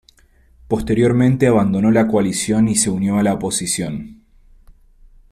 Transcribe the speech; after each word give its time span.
Posteriormente 0.67 1.45
abandonó 1.45 1.91
la 1.91 2.07
coalición 2.07 2.67
y 2.67 2.75
se 2.75 2.89
unió 2.89 3.19
a 3.19 3.23
la 3.23 3.35
oposición. 3.35 4.23